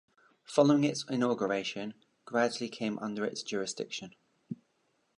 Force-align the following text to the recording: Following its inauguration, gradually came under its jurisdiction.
Following 0.45 0.83
its 0.83 1.05
inauguration, 1.11 1.93
gradually 2.25 2.69
came 2.69 2.97
under 2.97 3.23
its 3.23 3.43
jurisdiction. 3.43 4.15